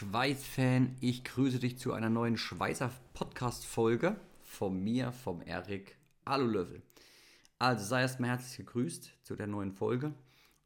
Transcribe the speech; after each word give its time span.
Schweiß-Fan, 0.00 0.96
ich 1.00 1.24
grüße 1.24 1.58
dich 1.58 1.76
zu 1.76 1.92
einer 1.92 2.08
neuen 2.08 2.38
Schweißer 2.38 2.90
Podcast-Folge 3.12 4.18
von 4.40 4.82
mir, 4.82 5.12
vom 5.12 5.42
Erik 5.42 5.94
Alulöffel. 6.24 6.80
Also 7.58 7.84
sei 7.84 8.00
erstmal 8.00 8.30
herzlich 8.30 8.56
gegrüßt 8.66 9.12
zu 9.22 9.36
der 9.36 9.46
neuen 9.46 9.72
Folge. 9.72 10.14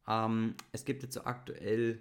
Ähm, 0.06 0.54
es 0.70 0.84
gibt 0.84 1.02
jetzt 1.02 1.14
so 1.14 1.24
aktuell 1.24 2.00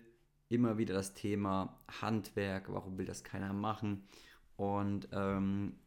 immer 0.50 0.78
wieder 0.78 0.94
das 0.94 1.16
Thema 1.16 1.76
Handwerk, 2.02 2.72
warum 2.72 3.00
will 3.00 3.08
das 3.08 3.24
keiner 3.24 3.52
machen? 3.52 4.08
Und 4.56 5.08
ähm, 5.12 5.80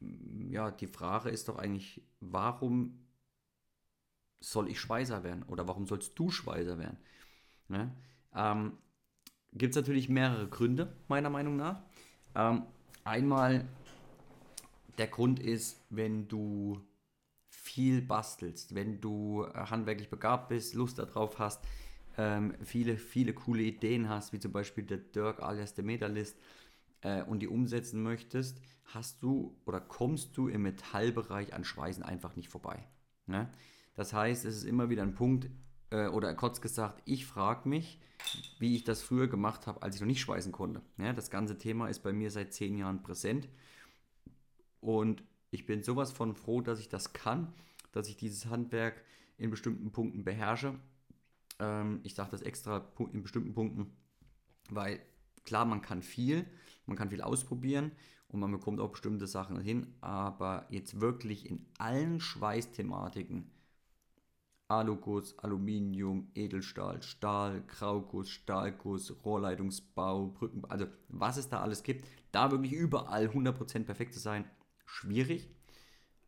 ja, 0.50 0.72
die 0.72 0.88
Frage 0.88 1.28
ist 1.28 1.46
doch 1.46 1.58
eigentlich, 1.58 2.02
warum 2.18 3.06
soll 4.40 4.68
ich 4.68 4.80
Schweißer 4.80 5.22
werden? 5.22 5.44
Oder 5.44 5.68
warum 5.68 5.86
sollst 5.86 6.18
du 6.18 6.28
Schweißer 6.28 6.76
werden? 6.76 6.98
Ne? 7.68 7.94
Ähm, 8.34 8.72
Gibt 9.56 9.74
es 9.74 9.76
natürlich 9.76 10.08
mehrere 10.08 10.48
Gründe, 10.48 10.92
meiner 11.08 11.30
Meinung 11.30 11.56
nach. 11.56 11.82
Ähm, 12.34 12.62
einmal, 13.04 13.66
der 14.98 15.06
Grund 15.06 15.40
ist, 15.40 15.80
wenn 15.90 16.28
du 16.28 16.80
viel 17.48 18.02
bastelst, 18.02 18.74
wenn 18.74 19.00
du 19.00 19.44
äh, 19.44 19.54
handwerklich 19.54 20.10
begabt 20.10 20.48
bist, 20.48 20.74
Lust 20.74 20.98
darauf 20.98 21.38
hast, 21.38 21.64
ähm, 22.18 22.54
viele, 22.62 22.96
viele 22.96 23.32
coole 23.32 23.62
Ideen 23.62 24.08
hast, 24.08 24.32
wie 24.32 24.38
zum 24.38 24.52
Beispiel 24.52 24.84
der 24.84 24.98
Dirk 24.98 25.42
alias 25.42 25.74
der 25.74 25.84
Metalist, 25.84 26.38
äh, 27.02 27.22
und 27.22 27.40
die 27.40 27.48
umsetzen 27.48 28.02
möchtest, 28.02 28.60
hast 28.84 29.22
du 29.22 29.56
oder 29.64 29.80
kommst 29.80 30.36
du 30.36 30.48
im 30.48 30.62
Metallbereich 30.62 31.54
an 31.54 31.64
Schweißen 31.64 32.02
einfach 32.02 32.36
nicht 32.36 32.48
vorbei. 32.48 32.86
Ne? 33.26 33.50
Das 33.94 34.12
heißt, 34.12 34.44
es 34.44 34.56
ist 34.56 34.64
immer 34.64 34.90
wieder 34.90 35.02
ein 35.02 35.14
Punkt, 35.14 35.48
äh, 35.90 36.08
oder 36.08 36.34
kurz 36.34 36.60
gesagt, 36.60 37.02
ich 37.04 37.26
frage 37.26 37.68
mich, 37.68 38.00
wie 38.58 38.74
ich 38.74 38.84
das 38.84 39.02
früher 39.02 39.28
gemacht 39.28 39.66
habe, 39.66 39.82
als 39.82 39.96
ich 39.96 40.00
noch 40.00 40.08
nicht 40.08 40.20
schweißen 40.20 40.52
konnte. 40.52 40.82
Ja, 40.98 41.12
das 41.12 41.30
ganze 41.30 41.58
Thema 41.58 41.88
ist 41.88 42.02
bei 42.02 42.12
mir 42.12 42.30
seit 42.30 42.52
zehn 42.52 42.76
Jahren 42.76 43.02
präsent 43.02 43.48
und 44.80 45.22
ich 45.50 45.66
bin 45.66 45.82
sowas 45.82 46.12
von 46.12 46.34
froh, 46.34 46.60
dass 46.60 46.80
ich 46.80 46.88
das 46.88 47.12
kann, 47.12 47.52
dass 47.92 48.08
ich 48.08 48.16
dieses 48.16 48.46
Handwerk 48.46 49.02
in 49.38 49.50
bestimmten 49.50 49.90
Punkten 49.92 50.24
beherrsche. 50.24 50.78
Ähm, 51.58 52.00
ich 52.02 52.14
sage 52.14 52.30
das 52.30 52.42
extra 52.42 52.86
in 53.12 53.22
bestimmten 53.22 53.54
Punkten, 53.54 53.92
weil 54.70 55.00
klar, 55.44 55.64
man 55.64 55.82
kann 55.82 56.02
viel, 56.02 56.46
man 56.86 56.96
kann 56.96 57.10
viel 57.10 57.22
ausprobieren 57.22 57.92
und 58.28 58.40
man 58.40 58.50
bekommt 58.50 58.80
auch 58.80 58.90
bestimmte 58.90 59.26
Sachen 59.26 59.60
hin, 59.60 59.94
aber 60.00 60.66
jetzt 60.70 61.00
wirklich 61.00 61.48
in 61.48 61.64
allen 61.78 62.20
Schweißthematiken 62.20 63.50
Aluguss, 64.68 65.38
Aluminium, 65.38 66.28
Edelstahl, 66.34 67.02
Stahl, 67.02 67.62
Grauguss, 67.68 68.28
Stahlguss, 68.30 69.14
Rohrleitungsbau, 69.24 70.26
Brücken, 70.28 70.64
also 70.68 70.86
was 71.08 71.36
es 71.36 71.48
da 71.48 71.60
alles 71.60 71.82
gibt, 71.82 72.04
da 72.32 72.50
wirklich 72.50 72.72
überall 72.72 73.26
100% 73.26 73.84
perfekt 73.84 74.14
zu 74.14 74.20
sein, 74.20 74.44
schwierig. 74.84 75.48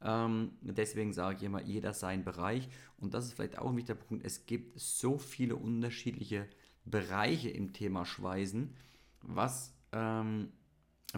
Ähm, 0.00 0.53
deswegen 0.61 1.12
sage 1.12 1.39
ich 1.39 1.42
immer, 1.42 1.62
jeder 1.62 1.92
sein 1.92 2.25
Bereich. 2.25 2.69
Und 2.98 3.14
das 3.14 3.27
ist 3.27 3.34
vielleicht 3.34 3.59
auch 3.59 3.70
ein 3.70 3.77
wichtiger 3.77 3.98
Punkt. 3.98 4.25
Es 4.25 4.47
gibt 4.47 4.78
so 4.78 5.19
viele 5.19 5.56
unterschiedliche 5.56 6.47
Bereiche 6.84 7.50
im 7.50 7.72
Thema 7.72 8.05
Schweißen, 8.05 8.75
was 9.22 9.75
ähm, 9.92 10.53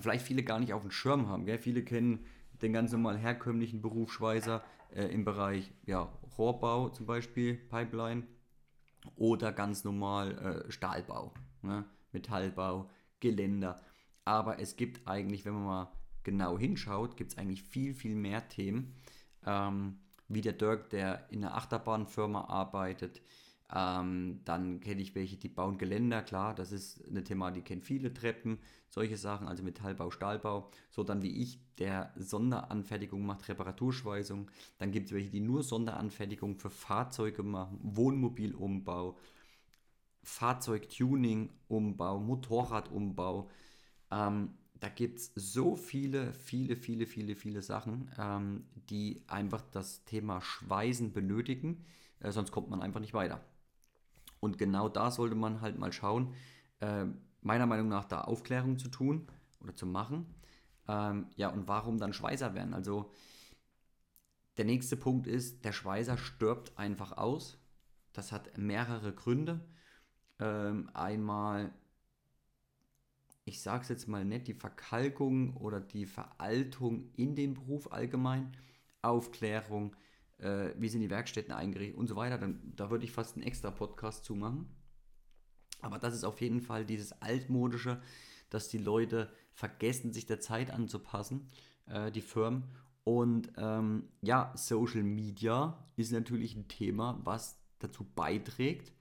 vielleicht 0.00 0.24
viele 0.24 0.42
gar 0.42 0.58
nicht 0.58 0.72
auf 0.72 0.82
dem 0.82 0.90
Schirm 0.90 1.28
haben. 1.28 1.44
Gell? 1.44 1.58
Viele 1.58 1.84
kennen 1.84 2.24
den 2.62 2.72
ganz 2.72 2.92
normal 2.92 3.18
herkömmlichen 3.18 3.82
Berufsschweißer 3.82 4.62
äh, 4.94 5.06
im 5.06 5.24
Bereich 5.24 5.72
ja, 5.86 6.12
Rohrbau 6.38 6.88
zum 6.88 7.06
Beispiel, 7.06 7.54
Pipeline 7.54 8.26
oder 9.16 9.52
ganz 9.52 9.84
normal 9.84 10.64
äh, 10.66 10.72
Stahlbau, 10.72 11.32
ne? 11.62 11.84
Metallbau, 12.12 12.90
Geländer. 13.20 13.80
Aber 14.24 14.58
es 14.58 14.76
gibt 14.76 15.06
eigentlich, 15.06 15.44
wenn 15.44 15.54
man 15.54 15.64
mal 15.64 15.92
genau 16.24 16.58
hinschaut, 16.58 17.16
gibt 17.16 17.32
es 17.32 17.38
eigentlich 17.38 17.62
viel, 17.62 17.94
viel 17.94 18.14
mehr 18.14 18.48
Themen. 18.48 18.94
Ähm, 19.46 19.98
wie 20.28 20.40
der 20.40 20.52
Dirk, 20.52 20.90
der 20.90 21.28
in 21.30 21.44
einer 21.44 21.56
Achterbahnfirma 21.56 22.44
arbeitet, 22.44 23.20
ähm, 23.74 24.40
dann 24.44 24.80
kenne 24.80 25.00
ich 25.00 25.14
welche, 25.14 25.36
die 25.36 25.48
bauen 25.48 25.78
Geländer, 25.78 26.22
klar, 26.22 26.54
das 26.54 26.72
ist 26.72 27.06
eine 27.08 27.22
Thematik, 27.22 27.64
die 27.64 27.68
kennen 27.68 27.82
viele 27.82 28.12
Treppen, 28.12 28.58
solche 28.88 29.16
Sachen, 29.16 29.46
also 29.46 29.62
Metallbau, 29.62 30.10
Stahlbau. 30.10 30.70
So 30.90 31.04
dann 31.04 31.22
wie 31.22 31.42
ich, 31.42 31.60
der 31.78 32.12
Sonderanfertigung 32.16 33.24
macht, 33.24 33.48
Reparaturschweißung. 33.48 34.50
Dann 34.78 34.90
gibt 34.90 35.06
es 35.06 35.12
welche, 35.14 35.30
die 35.30 35.40
nur 35.40 35.62
Sonderanfertigung 35.62 36.58
für 36.58 36.70
Fahrzeuge 36.70 37.42
machen, 37.42 37.78
Wohnmobilumbau, 37.82 39.16
Fahrzeugtuning, 40.22 41.50
Umbau, 41.68 42.18
Motorradumbau. 42.18 43.48
Ähm, 44.10 44.54
da 44.80 44.88
gibt 44.88 45.18
es 45.18 45.32
so 45.34 45.76
viele, 45.76 46.32
viele, 46.32 46.74
viele, 46.74 47.06
viele, 47.06 47.36
viele 47.36 47.62
Sachen, 47.62 48.10
ähm, 48.18 48.64
die 48.88 49.22
einfach 49.28 49.62
das 49.70 50.04
Thema 50.04 50.40
Schweißen 50.40 51.12
benötigen, 51.12 51.84
äh, 52.20 52.32
sonst 52.32 52.50
kommt 52.50 52.70
man 52.70 52.82
einfach 52.82 53.00
nicht 53.00 53.14
weiter. 53.14 53.40
Und 54.40 54.58
genau 54.58 54.88
da 54.88 55.10
sollte 55.10 55.36
man 55.36 55.60
halt 55.60 55.78
mal 55.78 55.92
schauen, 55.92 56.34
äh, 56.80 57.06
meiner 57.42 57.66
Meinung 57.66 57.88
nach 57.88 58.04
da 58.04 58.22
Aufklärung 58.22 58.78
zu 58.78 58.88
tun 58.88 59.28
oder 59.60 59.74
zu 59.74 59.86
machen. 59.86 60.26
Ähm, 60.88 61.26
ja, 61.36 61.48
und 61.50 61.68
warum 61.68 61.98
dann 61.98 62.12
Schweißer 62.12 62.54
werden? 62.54 62.74
Also 62.74 63.12
der 64.56 64.64
nächste 64.64 64.96
Punkt 64.96 65.26
ist, 65.26 65.64
der 65.64 65.72
Schweißer 65.72 66.18
stirbt 66.18 66.76
einfach 66.78 67.16
aus. 67.16 67.58
Das 68.12 68.32
hat 68.32 68.58
mehrere 68.58 69.12
Gründe. 69.14 69.60
Ähm, 70.38 70.90
einmal, 70.94 71.72
ich 73.44 73.62
sage 73.62 73.82
es 73.82 73.88
jetzt 73.88 74.08
mal 74.08 74.24
nett, 74.24 74.48
die 74.48 74.54
Verkalkung 74.54 75.56
oder 75.56 75.80
die 75.80 76.06
Veraltung 76.06 77.10
in 77.14 77.34
dem 77.34 77.54
Beruf 77.54 77.92
allgemein, 77.92 78.56
Aufklärung, 79.02 79.94
äh, 80.40 80.74
wie 80.78 80.88
sind 80.88 81.00
die 81.00 81.10
Werkstätten 81.10 81.52
eingerichtet 81.52 81.98
und 81.98 82.06
so 82.06 82.16
weiter. 82.16 82.38
Dann, 82.38 82.72
da 82.76 82.90
würde 82.90 83.04
ich 83.04 83.12
fast 83.12 83.36
einen 83.36 83.46
extra 83.46 83.70
Podcast 83.70 84.24
zu 84.24 84.34
machen. 84.34 84.68
Aber 85.82 85.98
das 85.98 86.14
ist 86.14 86.24
auf 86.24 86.40
jeden 86.40 86.60
Fall 86.60 86.84
dieses 86.84 87.12
altmodische, 87.22 88.00
dass 88.50 88.68
die 88.68 88.78
Leute 88.78 89.30
vergessen, 89.52 90.12
sich 90.12 90.26
der 90.26 90.40
Zeit 90.40 90.70
anzupassen, 90.70 91.48
äh, 91.86 92.10
die 92.10 92.20
Firmen. 92.20 92.64
Und 93.04 93.52
ähm, 93.56 94.08
ja, 94.20 94.52
Social 94.56 95.02
Media 95.02 95.82
ist 95.96 96.12
natürlich 96.12 96.54
ein 96.54 96.68
Thema, 96.68 97.18
was 97.24 97.58
dazu 97.78 98.04
beiträgt, 98.04 98.92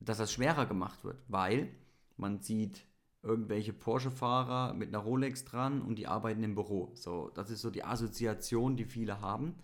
dass 0.00 0.18
das 0.18 0.32
schwerer 0.32 0.66
gemacht 0.66 1.04
wird, 1.04 1.22
weil 1.28 1.70
man 2.16 2.40
sieht 2.40 2.84
irgendwelche 3.22 3.72
Porsche-Fahrer 3.72 4.74
mit 4.74 4.88
einer 4.88 4.98
Rolex 4.98 5.44
dran 5.44 5.82
und 5.82 5.96
die 5.96 6.06
arbeiten 6.06 6.42
im 6.42 6.54
Büro. 6.54 6.92
So, 6.94 7.30
das 7.34 7.50
ist 7.50 7.60
so 7.60 7.70
die 7.70 7.84
Assoziation, 7.84 8.76
die 8.76 8.84
viele 8.84 9.20
haben. 9.20 9.56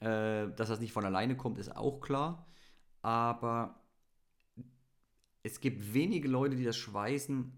Äh, 0.00 0.48
dass 0.54 0.68
das 0.68 0.80
nicht 0.80 0.92
von 0.92 1.04
alleine 1.04 1.36
kommt, 1.36 1.58
ist 1.58 1.74
auch 1.76 2.00
klar. 2.00 2.46
Aber 3.02 3.80
es 5.42 5.60
gibt 5.60 5.94
wenige 5.94 6.28
Leute, 6.28 6.56
die 6.56 6.64
das 6.64 6.76
Schweißen 6.76 7.52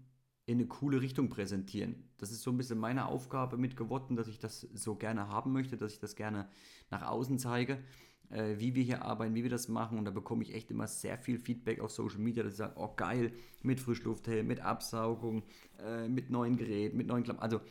in 0.45 0.57
eine 0.57 0.67
coole 0.67 1.01
Richtung 1.01 1.29
präsentieren. 1.29 2.09
Das 2.17 2.31
ist 2.31 2.41
so 2.41 2.51
ein 2.51 2.57
bisschen 2.57 2.79
meine 2.79 3.05
Aufgabe 3.05 3.57
mit 3.57 3.77
Gewotten, 3.77 4.15
dass 4.15 4.27
ich 4.27 4.39
das 4.39 4.61
so 4.61 4.95
gerne 4.95 5.27
haben 5.27 5.51
möchte, 5.53 5.77
dass 5.77 5.93
ich 5.93 5.99
das 5.99 6.15
gerne 6.15 6.49
nach 6.89 7.03
außen 7.03 7.37
zeige, 7.39 7.83
äh, 8.29 8.57
wie 8.57 8.75
wir 8.75 8.83
hier 8.83 9.03
arbeiten, 9.03 9.35
wie 9.35 9.43
wir 9.43 9.49
das 9.49 9.67
machen. 9.67 9.97
Und 9.97 10.05
da 10.05 10.11
bekomme 10.11 10.43
ich 10.43 10.53
echt 10.53 10.71
immer 10.71 10.87
sehr 10.87 11.17
viel 11.17 11.37
Feedback 11.37 11.79
auf 11.79 11.91
Social 11.91 12.19
Media, 12.19 12.43
dass 12.43 12.53
sie 12.53 12.57
sagen, 12.57 12.73
oh 12.75 12.93
geil, 12.95 13.33
mit 13.61 13.79
Frischlufthelm, 13.79 14.47
mit 14.47 14.61
Absaugung, 14.61 15.43
äh, 15.79 16.07
mit 16.07 16.29
neuen 16.29 16.57
Geräten, 16.57 16.97
mit 16.97 17.07
neuen 17.07 17.23
Klappen. 17.23 17.41
Also 17.41 17.61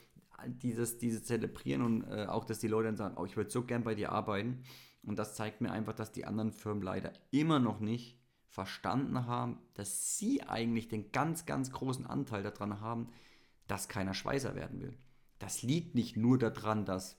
dieses, 0.47 0.99
dieses 0.99 1.25
Zelebrieren 1.25 1.83
und 1.83 2.05
äh, 2.05 2.27
auch, 2.27 2.45
dass 2.45 2.59
die 2.59 2.69
Leute 2.69 2.89
dann 2.89 2.97
sagen, 2.97 3.17
oh, 3.19 3.25
ich 3.25 3.37
würde 3.37 3.51
so 3.51 3.65
gern 3.65 3.85
bei 3.85 3.95
dir 3.95 4.13
arbeiten. 4.13 4.63
Und 5.03 5.19
das 5.19 5.35
zeigt 5.35 5.61
mir 5.61 5.71
einfach, 5.71 5.95
dass 5.95 6.13
die 6.13 6.25
anderen 6.25 6.53
Firmen 6.53 6.83
leider 6.83 7.13
immer 7.31 7.59
noch 7.59 7.81
nicht 7.81 8.19
verstanden 8.49 9.27
haben, 9.27 9.59
dass 9.75 10.19
sie 10.19 10.43
eigentlich 10.43 10.89
den 10.89 11.13
ganz, 11.13 11.47
ganz 11.47 11.73
großen 11.73 12.07
Anteil 12.07 12.43
daran 12.43 12.81
haben, 12.81 13.09
dass 13.67 13.89
keiner 13.89 14.15
Schweißer 14.15 14.55
werden 14.57 14.81
will. 14.81 14.97
Das 15.39 15.63
liegt 15.63 15.95
nicht 15.95 16.17
nur 16.17 16.39
daran, 16.39 16.85
dass, 16.85 17.17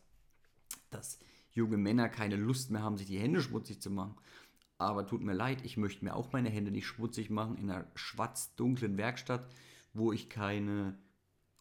dass 0.90 1.20
junge 1.52 1.78
Männer 1.78 2.10
keine 2.10 2.36
Lust 2.36 2.70
mehr 2.70 2.84
haben, 2.84 2.98
sich 2.98 3.08
die 3.08 3.20
Hände 3.20 3.42
schmutzig 3.42 3.82
zu 3.82 3.90
machen. 3.90 4.16
Aber 4.78 5.06
tut 5.06 5.22
mir 5.22 5.34
leid, 5.34 5.64
ich 5.64 5.78
möchte 5.78 6.04
mir 6.04 6.16
auch 6.16 6.34
meine 6.34 6.50
Hände 6.50 6.72
nicht 6.72 6.88
schmutzig 6.88 7.30
machen 7.30 7.58
in 7.58 7.70
einer 7.70 7.86
schwarz-dunklen 7.96 8.98
Werkstatt, 8.98 9.48
wo 9.94 10.12
ich 10.12 10.30
keine 10.30 10.98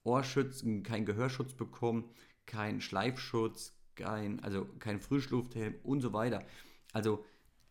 Ohrschutz, 0.05 0.64
kein 0.82 1.05
Gehörschutz 1.05 1.55
bekommen, 1.55 2.11
kein 2.47 2.81
Schleifschutz, 2.81 3.75
kein, 3.94 4.41
also 4.41 4.67
kein 4.79 5.00
Frischlufthelm 5.00 5.75
und 5.82 6.00
so 6.00 6.12
weiter. 6.12 6.44
Also 6.93 7.25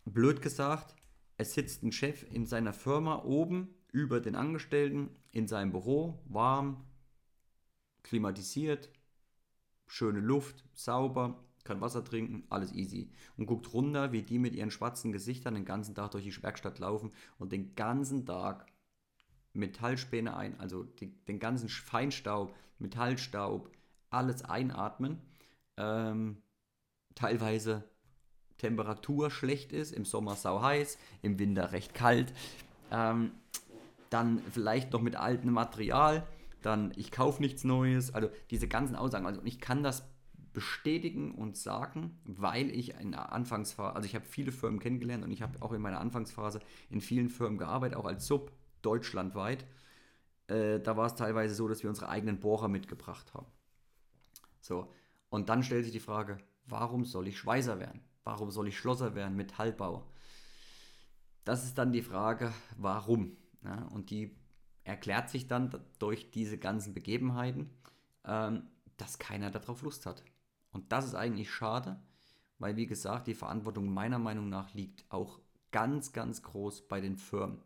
blöd 0.05 0.41
gesagt, 0.41 0.95
es 1.37 1.53
sitzt 1.53 1.83
ein 1.83 1.91
Chef 1.91 2.23
in 2.31 2.45
seiner 2.45 2.73
Firma 2.73 3.23
oben 3.23 3.73
über 3.91 4.19
den 4.19 4.35
Angestellten 4.35 5.09
in 5.31 5.47
seinem 5.47 5.71
Büro, 5.71 6.21
warm, 6.25 6.85
klimatisiert, 8.03 8.89
schöne 9.87 10.19
Luft, 10.19 10.63
sauber, 10.73 11.43
kann 11.63 11.81
Wasser 11.81 12.03
trinken, 12.03 12.43
alles 12.49 12.73
easy. 12.73 13.11
Und 13.37 13.45
guckt 13.45 13.73
runter, 13.73 14.11
wie 14.11 14.23
die 14.23 14.39
mit 14.39 14.55
ihren 14.55 14.71
schwarzen 14.71 15.11
Gesichtern 15.11 15.55
den 15.55 15.65
ganzen 15.65 15.95
Tag 15.95 16.11
durch 16.11 16.23
die 16.23 16.43
Werkstatt 16.43 16.79
laufen 16.79 17.11
und 17.37 17.51
den 17.51 17.75
ganzen 17.75 18.25
Tag 18.25 18.65
Metallspäne 19.53 20.35
ein, 20.35 20.59
also 20.59 20.83
die, 20.83 21.07
den 21.25 21.39
ganzen 21.39 21.69
Feinstaub, 21.69 22.55
Metallstaub, 22.77 23.69
alles 24.09 24.43
einatmen. 24.43 25.21
Ähm, 25.77 26.41
teilweise 27.15 27.83
Temperatur 28.57 29.31
schlecht 29.31 29.71
ist, 29.71 29.91
im 29.91 30.05
Sommer 30.05 30.35
sau 30.35 30.61
heiß, 30.61 30.97
im 31.21 31.39
Winter 31.39 31.71
recht 31.71 31.93
kalt. 31.93 32.33
Ähm, 32.91 33.31
dann 34.09 34.41
vielleicht 34.51 34.91
noch 34.91 35.01
mit 35.01 35.15
altem 35.15 35.51
Material, 35.51 36.25
dann 36.61 36.91
ich 36.95 37.11
kaufe 37.11 37.41
nichts 37.41 37.63
Neues. 37.63 38.13
Also 38.13 38.29
diese 38.51 38.67
ganzen 38.67 38.95
Aussagen. 38.95 39.25
Also 39.25 39.41
ich 39.43 39.59
kann 39.59 39.83
das 39.83 40.03
bestätigen 40.53 41.35
und 41.35 41.57
sagen, 41.57 42.19
weil 42.25 42.71
ich 42.71 42.95
in 42.99 43.11
der 43.11 43.31
Anfangsphase, 43.31 43.95
also 43.95 44.05
ich 44.05 44.15
habe 44.15 44.25
viele 44.25 44.51
Firmen 44.51 44.79
kennengelernt 44.79 45.23
und 45.23 45.31
ich 45.31 45.41
habe 45.41 45.61
auch 45.61 45.71
in 45.71 45.81
meiner 45.81 45.99
Anfangsphase 45.99 46.59
in 46.89 47.01
vielen 47.01 47.29
Firmen 47.29 47.57
gearbeitet, 47.57 47.97
auch 47.97 48.05
als 48.05 48.25
Sub 48.25 48.51
deutschlandweit. 48.81 49.65
Äh, 50.47 50.79
da 50.79 50.97
war 50.97 51.05
es 51.05 51.15
teilweise 51.15 51.55
so, 51.55 51.67
dass 51.67 51.83
wir 51.83 51.89
unsere 51.89 52.09
eigenen 52.09 52.39
Bohrer 52.39 52.67
mitgebracht 52.67 53.33
haben. 53.33 53.47
So, 54.61 54.91
und 55.29 55.49
dann 55.49 55.63
stellt 55.63 55.85
sich 55.85 55.93
die 55.93 55.99
Frage, 55.99 56.37
warum 56.65 57.05
soll 57.05 57.27
ich 57.27 57.37
Schweißer 57.37 57.79
werden? 57.79 58.01
Warum 58.23 58.51
soll 58.51 58.67
ich 58.67 58.77
Schlosser 58.77 59.15
werden, 59.15 59.35
Metallbauer? 59.35 60.05
Das 61.45 61.63
ist 61.63 61.77
dann 61.77 61.91
die 61.91 62.01
Frage, 62.01 62.53
warum? 62.77 63.37
Ja, 63.63 63.83
und 63.91 64.09
die 64.09 64.35
erklärt 64.83 65.29
sich 65.29 65.47
dann 65.47 65.83
durch 65.99 66.31
diese 66.31 66.57
ganzen 66.57 66.93
Begebenheiten, 66.93 67.69
ähm, 68.25 68.67
dass 68.97 69.19
keiner 69.19 69.51
darauf 69.51 69.81
Lust 69.81 70.05
hat. 70.05 70.23
Und 70.71 70.91
das 70.91 71.05
ist 71.05 71.15
eigentlich 71.15 71.51
schade, 71.51 71.99
weil 72.57 72.75
wie 72.75 72.87
gesagt, 72.87 73.27
die 73.27 73.33
Verantwortung 73.33 73.91
meiner 73.91 74.19
Meinung 74.19 74.49
nach 74.49 74.73
liegt 74.73 75.05
auch 75.09 75.39
ganz, 75.71 76.11
ganz 76.13 76.43
groß 76.43 76.87
bei 76.87 77.01
den 77.01 77.17
Firmen. 77.17 77.61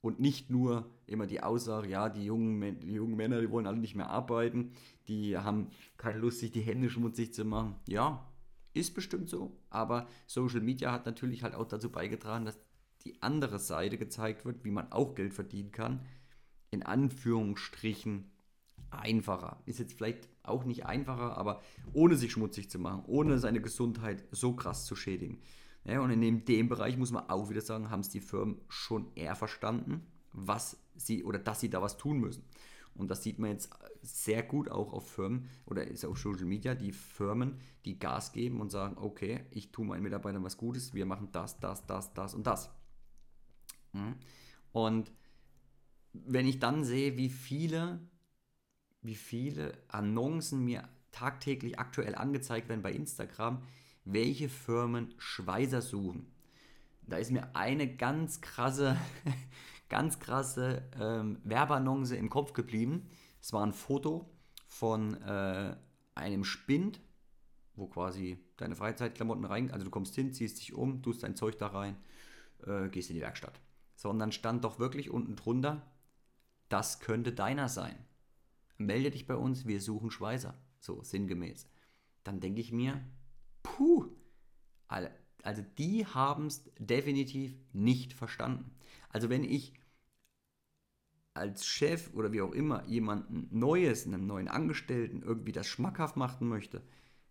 Und 0.00 0.20
nicht 0.20 0.48
nur 0.48 0.88
immer 1.06 1.26
die 1.26 1.42
Aussage, 1.42 1.88
ja, 1.88 2.08
die 2.08 2.24
jungen, 2.24 2.78
die 2.80 2.92
jungen 2.92 3.16
Männer, 3.16 3.40
die 3.40 3.50
wollen 3.50 3.66
alle 3.66 3.78
nicht 3.78 3.96
mehr 3.96 4.10
arbeiten, 4.10 4.72
die 5.08 5.36
haben 5.36 5.68
keine 5.96 6.18
Lust, 6.18 6.38
sich 6.38 6.52
die 6.52 6.60
Hände 6.60 6.88
schmutzig 6.88 7.34
zu 7.34 7.44
machen. 7.44 7.74
Ja, 7.88 8.24
ist 8.74 8.94
bestimmt 8.94 9.28
so, 9.28 9.56
aber 9.70 10.06
Social 10.26 10.60
Media 10.60 10.92
hat 10.92 11.06
natürlich 11.06 11.42
halt 11.42 11.54
auch 11.54 11.66
dazu 11.66 11.90
beigetragen, 11.90 12.44
dass 12.44 12.58
die 13.04 13.20
andere 13.22 13.58
Seite 13.58 13.98
gezeigt 13.98 14.44
wird, 14.44 14.64
wie 14.64 14.70
man 14.70 14.92
auch 14.92 15.14
Geld 15.14 15.34
verdienen 15.34 15.72
kann. 15.72 16.06
In 16.70 16.82
Anführungsstrichen 16.82 18.30
einfacher. 18.90 19.60
Ist 19.66 19.78
jetzt 19.78 19.94
vielleicht 19.94 20.28
auch 20.42 20.64
nicht 20.64 20.86
einfacher, 20.86 21.36
aber 21.36 21.62
ohne 21.92 22.16
sich 22.16 22.32
schmutzig 22.32 22.70
zu 22.70 22.78
machen, 22.78 23.04
ohne 23.06 23.38
seine 23.38 23.60
Gesundheit 23.60 24.24
so 24.30 24.54
krass 24.54 24.84
zu 24.84 24.96
schädigen. 24.96 25.40
Ja, 25.84 26.00
und 26.00 26.10
in 26.10 26.44
dem, 26.44 26.68
Bereich 26.68 26.96
muss 26.96 27.12
man 27.12 27.28
auch 27.30 27.48
wieder 27.48 27.60
sagen, 27.60 27.90
haben 27.90 28.00
es 28.00 28.10
die 28.10 28.20
Firmen 28.20 28.60
schon 28.68 29.10
eher 29.14 29.34
verstanden, 29.34 30.06
was 30.32 30.76
sie 30.96 31.24
oder 31.24 31.38
dass 31.38 31.60
sie 31.60 31.70
da 31.70 31.80
was 31.80 31.96
tun 31.96 32.18
müssen. 32.18 32.44
Und 32.94 33.10
das 33.10 33.22
sieht 33.22 33.38
man 33.38 33.50
jetzt 33.50 33.70
sehr 34.02 34.42
gut 34.42 34.70
auch 34.70 34.92
auf 34.92 35.08
Firmen 35.08 35.48
oder 35.66 35.86
ist 35.86 36.04
auf 36.04 36.18
Social 36.18 36.44
Media, 36.44 36.74
die 36.74 36.92
Firmen, 36.92 37.60
die 37.84 37.98
Gas 37.98 38.32
geben 38.32 38.60
und 38.60 38.70
sagen, 38.70 38.96
okay, 38.98 39.46
ich 39.50 39.70
tue 39.70 39.86
meinen 39.86 40.02
Mitarbeitern 40.02 40.42
was 40.44 40.56
Gutes, 40.56 40.94
wir 40.94 41.06
machen 41.06 41.28
das, 41.32 41.60
das, 41.60 41.86
das, 41.86 42.12
das 42.12 42.34
und 42.34 42.46
das. 42.46 42.70
Mhm. 43.92 44.16
Und 44.72 45.12
wenn 46.12 46.46
ich 46.46 46.58
dann 46.58 46.84
sehe, 46.84 47.16
wie 47.16 47.28
viele, 47.28 48.00
wie 49.02 49.14
viele 49.14 49.78
Annoncen 49.88 50.64
mir 50.64 50.88
tagtäglich 51.12 51.78
aktuell 51.78 52.14
angezeigt 52.14 52.68
werden 52.68 52.82
bei 52.82 52.92
Instagram, 52.92 53.62
welche 54.12 54.48
Firmen 54.48 55.14
Schweißer 55.18 55.82
suchen. 55.82 56.26
Da 57.02 57.16
ist 57.18 57.30
mir 57.30 57.54
eine 57.54 57.96
ganz 57.96 58.40
krasse, 58.40 58.96
ganz 59.88 60.18
krasse 60.18 60.82
ähm, 60.98 61.38
Werbeannonce 61.44 62.12
im 62.12 62.30
Kopf 62.30 62.52
geblieben. 62.52 63.08
Es 63.40 63.52
war 63.52 63.64
ein 63.64 63.72
Foto 63.72 64.28
von 64.66 65.14
äh, 65.22 65.76
einem 66.14 66.44
Spind, 66.44 67.00
wo 67.74 67.86
quasi 67.86 68.38
deine 68.56 68.74
Freizeitklamotten 68.74 69.44
rein, 69.44 69.70
also 69.70 69.84
du 69.84 69.90
kommst 69.90 70.14
hin, 70.14 70.32
ziehst 70.32 70.58
dich 70.58 70.74
um, 70.74 71.02
tust 71.02 71.22
dein 71.22 71.36
Zeug 71.36 71.58
da 71.58 71.68
rein, 71.68 71.96
äh, 72.66 72.88
gehst 72.88 73.10
in 73.10 73.16
die 73.16 73.22
Werkstatt. 73.22 73.60
Sondern 73.94 74.32
stand 74.32 74.64
doch 74.64 74.78
wirklich 74.78 75.10
unten 75.10 75.36
drunter, 75.36 75.86
das 76.68 77.00
könnte 77.00 77.32
deiner 77.32 77.68
sein. 77.68 77.96
Melde 78.76 79.10
dich 79.10 79.26
bei 79.26 79.36
uns, 79.36 79.66
wir 79.66 79.80
suchen 79.80 80.10
Schweißer. 80.10 80.54
So 80.80 81.02
sinngemäß. 81.02 81.68
Dann 82.24 82.40
denke 82.40 82.60
ich 82.60 82.72
mir, 82.72 83.00
puh, 83.62 84.06
also 84.88 85.62
die 85.78 86.06
haben 86.06 86.46
es 86.46 86.70
definitiv 86.78 87.54
nicht 87.72 88.12
verstanden. 88.12 88.70
Also 89.10 89.30
wenn 89.30 89.44
ich 89.44 89.74
als 91.34 91.66
Chef 91.66 92.12
oder 92.14 92.32
wie 92.32 92.40
auch 92.40 92.52
immer 92.52 92.84
jemanden 92.86 93.48
Neues, 93.56 94.06
einem 94.06 94.26
neuen 94.26 94.48
Angestellten 94.48 95.22
irgendwie 95.22 95.52
das 95.52 95.66
schmackhaft 95.66 96.16
machen 96.16 96.48
möchte, 96.48 96.82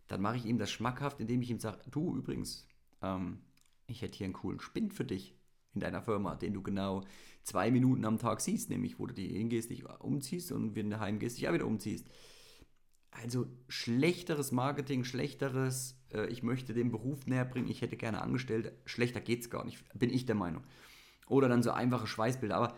dann 0.07 0.21
mache 0.21 0.37
ich 0.37 0.45
ihm 0.45 0.57
das 0.57 0.71
schmackhaft, 0.71 1.19
indem 1.19 1.41
ich 1.41 1.49
ihm 1.49 1.59
sage, 1.59 1.79
du 1.91 2.15
übrigens, 2.15 2.65
ähm, 3.01 3.39
ich 3.87 4.01
hätte 4.01 4.17
hier 4.17 4.25
einen 4.25 4.33
coolen 4.33 4.59
Spind 4.59 4.93
für 4.93 5.03
dich 5.03 5.35
in 5.73 5.81
deiner 5.81 6.01
Firma, 6.01 6.35
den 6.35 6.53
du 6.53 6.63
genau 6.63 7.03
zwei 7.43 7.71
Minuten 7.71 8.05
am 8.05 8.17
Tag 8.17 8.41
siehst, 8.41 8.69
nämlich 8.69 8.99
wo 8.99 9.05
du 9.05 9.13
dich 9.13 9.31
hingehst, 9.31 9.69
dich 9.69 9.85
umziehst 9.99 10.51
und 10.51 10.75
wenn 10.75 10.89
du 10.89 10.99
heimgehst, 10.99 11.37
dich 11.37 11.47
auch 11.47 11.53
wieder 11.53 11.67
umziehst. 11.67 12.07
Also 13.23 13.47
schlechteres 13.67 14.51
Marketing, 14.51 15.03
schlechteres, 15.03 15.99
äh, 16.13 16.27
ich 16.27 16.43
möchte 16.43 16.73
den 16.73 16.91
Beruf 16.91 17.25
näher 17.25 17.45
bringen, 17.45 17.67
ich 17.67 17.81
hätte 17.81 17.97
gerne 17.97 18.21
Angestellte, 18.21 18.73
schlechter 18.85 19.21
geht 19.21 19.41
es 19.41 19.49
gar 19.49 19.65
nicht, 19.65 19.83
bin 19.97 20.11
ich 20.11 20.25
der 20.25 20.35
Meinung. 20.35 20.63
Oder 21.27 21.49
dann 21.49 21.63
so 21.63 21.71
einfache 21.71 22.07
Schweißbilder, 22.07 22.55
aber 22.55 22.75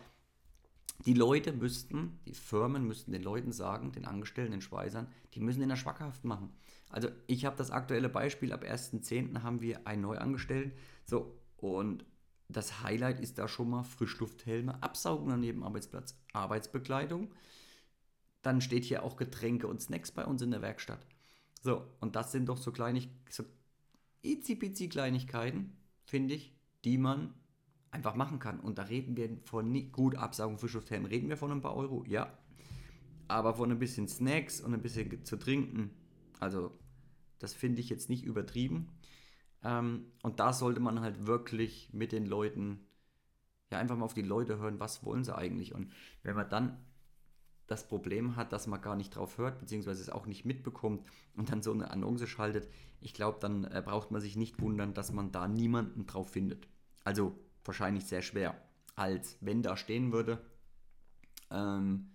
die 1.06 1.14
Leute 1.14 1.52
müssten, 1.52 2.20
die 2.26 2.34
Firmen 2.34 2.86
müssten 2.86 3.12
den 3.12 3.22
Leuten 3.22 3.52
sagen, 3.52 3.92
den 3.92 4.06
Angestellten, 4.06 4.52
den 4.52 4.60
Schweißern, 4.60 5.08
die 5.34 5.40
müssen 5.40 5.60
den 5.60 5.68
da 5.68 5.76
schmackhaft 5.76 6.24
machen. 6.24 6.52
Also 6.90 7.08
ich 7.26 7.44
habe 7.44 7.56
das 7.56 7.70
aktuelle 7.70 8.08
Beispiel, 8.08 8.52
ab 8.52 8.64
1.10. 8.64 9.42
haben 9.42 9.60
wir 9.60 9.86
einen 9.86 10.02
Neuangestellten. 10.02 10.72
So, 11.04 11.38
und 11.56 12.04
das 12.48 12.82
Highlight 12.82 13.20
ist 13.20 13.38
da 13.38 13.46
schon 13.46 13.70
mal 13.70 13.84
Frischlufthelme, 13.84 14.82
Absaugen 14.82 15.30
an 15.32 15.42
jedem 15.42 15.62
Arbeitsplatz, 15.62 16.18
Arbeitsbekleidung. 16.32 17.30
Dann 18.42 18.60
steht 18.60 18.84
hier 18.84 19.02
auch 19.02 19.16
Getränke 19.16 19.66
und 19.66 19.82
Snacks 19.82 20.10
bei 20.10 20.24
uns 20.24 20.42
in 20.42 20.50
der 20.50 20.62
Werkstatt. 20.62 21.06
So, 21.62 21.86
und 22.00 22.16
das 22.16 22.32
sind 22.32 22.48
doch 22.48 22.56
so 22.56 22.72
kleinig, 22.72 23.10
so 23.28 23.44
itzipizi 24.22 24.88
Kleinigkeiten, 24.88 25.76
finde 26.04 26.34
ich, 26.34 26.54
die 26.84 26.98
man 26.98 27.34
einfach 27.90 28.14
machen 28.14 28.38
kann. 28.38 28.60
Und 28.60 28.78
da 28.78 28.84
reden 28.84 29.16
wir 29.16 29.36
von 29.44 29.92
gut 29.92 30.14
Absaugung 30.14 30.58
Frischlufthelm, 30.58 31.04
reden 31.04 31.28
wir 31.28 31.36
von 31.36 31.52
ein 31.52 31.60
paar 31.60 31.76
Euro, 31.76 32.04
ja. 32.06 32.38
Aber 33.28 33.54
von 33.54 33.70
ein 33.70 33.78
bisschen 33.78 34.08
Snacks 34.08 34.60
und 34.60 34.74
ein 34.74 34.82
bisschen 34.82 35.24
zu 35.24 35.36
trinken, 35.36 35.90
also 36.40 36.76
das 37.38 37.54
finde 37.54 37.80
ich 37.80 37.88
jetzt 37.88 38.08
nicht 38.08 38.24
übertrieben. 38.24 38.88
Ähm, 39.62 40.06
und 40.22 40.40
da 40.40 40.52
sollte 40.52 40.80
man 40.80 41.00
halt 41.00 41.26
wirklich 41.26 41.90
mit 41.92 42.12
den 42.12 42.26
Leuten, 42.26 42.80
ja, 43.70 43.78
einfach 43.78 43.96
mal 43.96 44.04
auf 44.04 44.14
die 44.14 44.22
Leute 44.22 44.58
hören, 44.58 44.80
was 44.80 45.04
wollen 45.04 45.24
sie 45.24 45.36
eigentlich. 45.36 45.74
Und 45.74 45.92
wenn 46.22 46.36
man 46.36 46.48
dann 46.48 46.78
das 47.70 47.86
Problem 47.86 48.34
hat, 48.34 48.52
dass 48.52 48.66
man 48.66 48.80
gar 48.80 48.96
nicht 48.96 49.14
drauf 49.14 49.38
hört, 49.38 49.60
beziehungsweise 49.60 50.02
es 50.02 50.10
auch 50.10 50.26
nicht 50.26 50.44
mitbekommt 50.44 51.06
und 51.36 51.52
dann 51.52 51.62
so 51.62 51.72
eine 51.72 51.90
Annonce 51.90 52.28
schaltet, 52.28 52.68
ich 53.00 53.14
glaube, 53.14 53.38
dann 53.40 53.64
äh, 53.64 53.80
braucht 53.84 54.10
man 54.10 54.20
sich 54.20 54.36
nicht 54.36 54.60
wundern, 54.60 54.92
dass 54.92 55.12
man 55.12 55.30
da 55.30 55.46
niemanden 55.46 56.06
drauf 56.06 56.30
findet. 56.30 56.66
Also 57.04 57.38
wahrscheinlich 57.64 58.06
sehr 58.06 58.22
schwer, 58.22 58.60
als 58.96 59.38
wenn 59.40 59.62
da 59.62 59.76
stehen 59.76 60.12
würde, 60.12 60.40
ähm, 61.50 62.10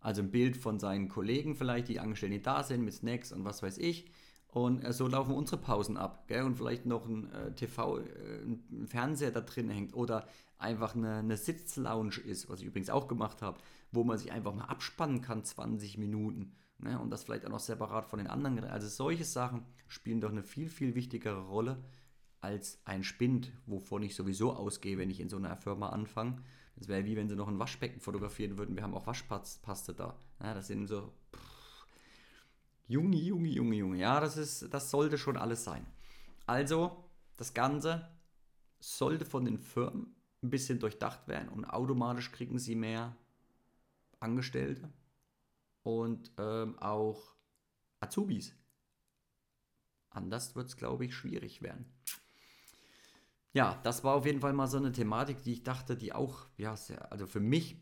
also 0.00 0.20
ein 0.20 0.30
Bild 0.30 0.56
von 0.56 0.78
seinen 0.78 1.08
Kollegen 1.08 1.54
vielleicht, 1.54 1.88
die 1.88 1.98
Angestellten, 1.98 2.42
da 2.42 2.62
sind, 2.62 2.84
mit 2.84 2.94
Snacks 2.94 3.32
und 3.32 3.44
was 3.44 3.62
weiß 3.62 3.78
ich. 3.78 4.10
Und 4.52 4.84
äh, 4.84 4.92
so 4.92 5.06
laufen 5.06 5.34
unsere 5.34 5.60
Pausen 5.60 5.96
ab. 5.96 6.24
Gell? 6.26 6.42
Und 6.42 6.56
vielleicht 6.56 6.86
noch 6.86 7.06
ein 7.06 7.32
äh, 7.32 7.52
TV, 7.52 7.98
äh, 7.98 8.02
ein 8.42 8.86
Fernseher 8.86 9.30
da 9.30 9.40
drin 9.40 9.70
hängt 9.70 9.94
oder 9.94 10.26
einfach 10.58 10.94
eine, 10.94 11.18
eine 11.18 11.36
Sitzlounge 11.36 12.18
ist, 12.18 12.48
was 12.48 12.60
ich 12.60 12.66
übrigens 12.66 12.90
auch 12.90 13.08
gemacht 13.08 13.42
habe, 13.42 13.58
wo 13.92 14.04
man 14.04 14.18
sich 14.18 14.32
einfach 14.32 14.54
mal 14.54 14.64
abspannen 14.64 15.22
kann, 15.22 15.44
20 15.44 15.98
Minuten. 15.98 16.52
Ne? 16.78 16.98
Und 16.98 17.10
das 17.10 17.24
vielleicht 17.24 17.46
auch 17.46 17.50
noch 17.50 17.60
separat 17.60 18.06
von 18.06 18.18
den 18.18 18.28
anderen. 18.28 18.64
Also 18.64 18.88
solche 18.88 19.24
Sachen 19.24 19.64
spielen 19.88 20.20
doch 20.20 20.30
eine 20.30 20.42
viel, 20.42 20.68
viel 20.68 20.94
wichtigere 20.94 21.42
Rolle 21.46 21.82
als 22.40 22.80
ein 22.84 23.04
Spind, 23.04 23.52
wovon 23.66 24.02
ich 24.02 24.14
sowieso 24.14 24.52
ausgehe, 24.52 24.98
wenn 24.98 25.10
ich 25.10 25.20
in 25.20 25.28
so 25.28 25.36
einer 25.36 25.56
Firma 25.56 25.90
anfange. 25.90 26.38
Das 26.76 26.88
wäre 26.88 27.04
wie 27.04 27.16
wenn 27.16 27.28
sie 27.28 27.36
noch 27.36 27.48
ein 27.48 27.58
Waschbecken 27.58 28.00
fotografieren 28.00 28.56
würden. 28.56 28.74
Wir 28.74 28.82
haben 28.82 28.94
auch 28.94 29.06
Waschpaste 29.06 29.94
da. 29.94 30.16
Ja, 30.42 30.54
das 30.54 30.68
sind 30.68 30.86
so. 30.86 31.12
Pff, 31.34 31.59
Junge, 32.90 33.18
Junge, 33.18 33.48
Junge, 33.48 33.76
Junge. 33.76 33.98
Ja, 33.98 34.18
das, 34.18 34.36
ist, 34.36 34.74
das 34.74 34.90
sollte 34.90 35.16
schon 35.16 35.36
alles 35.36 35.62
sein. 35.62 35.86
Also, 36.44 37.04
das 37.36 37.54
Ganze 37.54 38.08
sollte 38.80 39.24
von 39.24 39.44
den 39.44 39.60
Firmen 39.60 40.16
ein 40.42 40.50
bisschen 40.50 40.80
durchdacht 40.80 41.28
werden 41.28 41.50
und 41.50 41.66
automatisch 41.66 42.32
kriegen 42.32 42.58
sie 42.58 42.74
mehr 42.74 43.14
Angestellte 44.18 44.92
und 45.84 46.32
ähm, 46.36 46.80
auch 46.80 47.36
Azubis. 48.00 48.56
Anders 50.10 50.56
wird 50.56 50.66
es, 50.66 50.76
glaube 50.76 51.04
ich, 51.04 51.14
schwierig 51.14 51.62
werden. 51.62 51.84
Ja, 53.52 53.80
das 53.82 54.04
war 54.04 54.14
auf 54.14 54.26
jeden 54.26 54.40
Fall 54.40 54.52
mal 54.52 54.68
so 54.68 54.76
eine 54.76 54.92
Thematik, 54.92 55.42
die 55.42 55.52
ich 55.52 55.62
dachte, 55.64 55.96
die 55.96 56.12
auch, 56.12 56.46
ja, 56.56 56.76
sehr, 56.76 57.10
also 57.10 57.26
für 57.26 57.40
mich, 57.40 57.76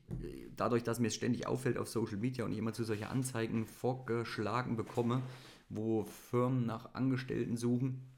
dadurch, 0.56 0.82
dass 0.82 0.98
mir 0.98 1.08
es 1.08 1.14
ständig 1.14 1.46
auffällt 1.46 1.76
auf 1.76 1.88
Social 1.88 2.16
Media 2.16 2.44
und 2.44 2.52
ich 2.52 2.58
immer 2.58 2.72
zu 2.72 2.84
solchen 2.84 3.04
Anzeigen 3.04 3.66
vorgeschlagen 3.66 4.76
bekomme, 4.76 5.22
wo 5.68 6.04
Firmen 6.04 6.64
nach 6.64 6.94
Angestellten 6.94 7.56
suchen, 7.56 8.08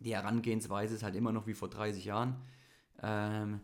die 0.00 0.14
Herangehensweise 0.14 0.96
ist 0.96 1.04
halt 1.04 1.14
immer 1.14 1.30
noch 1.30 1.46
wie 1.46 1.54
vor 1.54 1.70
30 1.70 2.04
Jahren. 2.04 2.42
Ähm, 3.00 3.60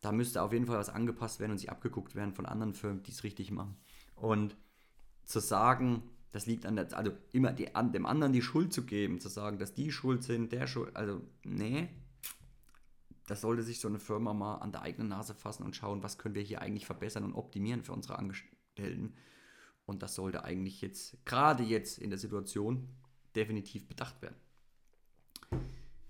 da 0.00 0.10
müsste 0.10 0.42
auf 0.42 0.52
jeden 0.52 0.66
Fall 0.66 0.78
was 0.78 0.88
angepasst 0.88 1.38
werden 1.38 1.52
und 1.52 1.58
sie 1.58 1.68
abgeguckt 1.68 2.16
werden 2.16 2.34
von 2.34 2.46
anderen 2.46 2.74
Firmen, 2.74 3.04
die 3.04 3.12
es 3.12 3.22
richtig 3.22 3.52
machen. 3.52 3.76
Und 4.16 4.56
zu 5.22 5.38
sagen, 5.38 6.02
das 6.32 6.46
liegt 6.46 6.66
an 6.66 6.74
der, 6.74 6.96
also 6.96 7.12
immer 7.30 7.52
die, 7.52 7.74
an 7.76 7.92
dem 7.92 8.06
anderen 8.06 8.32
die 8.32 8.42
Schuld 8.42 8.72
zu 8.72 8.84
geben, 8.84 9.20
zu 9.20 9.28
sagen, 9.28 9.58
dass 9.58 9.74
die 9.74 9.92
schuld 9.92 10.24
sind, 10.24 10.50
der 10.50 10.66
schuld, 10.66 10.96
also 10.96 11.20
nee, 11.44 11.88
das 13.26 13.40
sollte 13.40 13.62
sich 13.62 13.80
so 13.80 13.88
eine 13.88 13.98
Firma 13.98 14.34
mal 14.34 14.56
an 14.56 14.72
der 14.72 14.82
eigenen 14.82 15.08
Nase 15.08 15.34
fassen 15.34 15.62
und 15.62 15.76
schauen, 15.76 16.02
was 16.02 16.18
können 16.18 16.34
wir 16.34 16.42
hier 16.42 16.60
eigentlich 16.60 16.86
verbessern 16.86 17.24
und 17.24 17.34
optimieren 17.34 17.82
für 17.82 17.92
unsere 17.92 18.18
Angestellten. 18.18 19.14
Und 19.86 20.02
das 20.02 20.14
sollte 20.14 20.44
eigentlich 20.44 20.80
jetzt, 20.80 21.24
gerade 21.24 21.62
jetzt 21.62 21.98
in 21.98 22.10
der 22.10 22.18
Situation, 22.18 22.88
definitiv 23.34 23.86
bedacht 23.88 24.20
werden. 24.22 24.36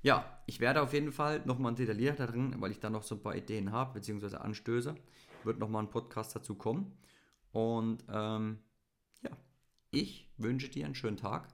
Ja, 0.02 0.42
ich 0.46 0.58
werde 0.58 0.82
auf 0.82 0.92
jeden 0.92 1.12
Fall 1.12 1.42
nochmal 1.44 1.74
detaillierter 1.74 2.26
drin, 2.26 2.56
weil 2.58 2.72
ich 2.72 2.80
da 2.80 2.90
noch 2.90 3.04
so 3.04 3.14
ein 3.14 3.22
paar 3.22 3.36
Ideen 3.36 3.70
habe, 3.70 3.94
beziehungsweise 3.94 4.40
Anstöße. 4.40 4.96
Wird 5.44 5.58
nochmal 5.58 5.84
ein 5.84 5.90
Podcast 5.90 6.34
dazu 6.34 6.56
kommen. 6.56 6.92
Und 7.52 8.04
ähm, 8.08 8.58
ja, 9.22 9.30
ich 9.90 10.28
wünsche 10.38 10.68
dir 10.68 10.86
einen 10.86 10.94
schönen 10.94 11.16
Tag. 11.16 11.48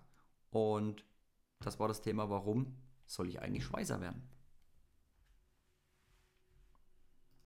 Und 0.50 1.04
das 1.60 1.78
war 1.78 1.88
das 1.88 2.00
Thema, 2.00 2.30
warum 2.30 2.74
soll 3.06 3.28
ich 3.28 3.40
eigentlich 3.40 3.64
Schweißer 3.64 4.00
werden? 4.00 4.22